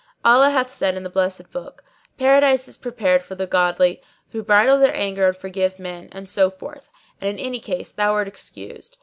[0.25, 4.79] Allah hath said in the Blessed Book,[FN#613] 'Paradise is prepared for the goodly who bridle
[4.79, 6.89] their anger and forgive men.' and so forth;
[7.21, 8.97] and in any case thou art excused.